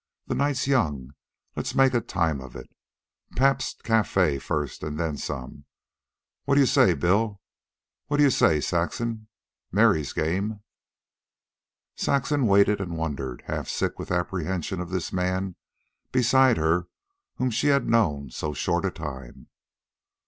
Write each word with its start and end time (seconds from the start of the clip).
"The 0.25 0.33
night's 0.33 0.65
young. 0.65 1.11
Let's 1.55 1.75
make 1.75 1.93
a 1.93 2.01
time 2.01 2.41
of 2.41 2.55
it 2.55 2.67
Pabst's 3.35 3.79
Cafe 3.83 4.39
first, 4.39 4.81
and 4.81 4.99
then 4.99 5.15
some. 5.15 5.65
What 6.45 6.57
you 6.57 6.65
say, 6.65 6.95
Bill? 6.95 7.39
What 8.07 8.19
you 8.19 8.31
say, 8.31 8.61
Saxon? 8.61 9.27
Mary's 9.71 10.11
game." 10.11 10.61
Saxon 11.95 12.47
waited 12.47 12.81
and 12.81 12.97
wondered, 12.97 13.43
half 13.45 13.67
sick 13.67 13.99
with 13.99 14.09
apprehension 14.09 14.81
of 14.81 14.89
this 14.89 15.13
man 15.13 15.55
beside 16.11 16.57
her 16.57 16.87
whom 17.35 17.51
she 17.51 17.67
had 17.67 17.87
known 17.87 18.31
so 18.31 18.55
short 18.55 18.83
a 18.85 18.89
time. 18.89 19.49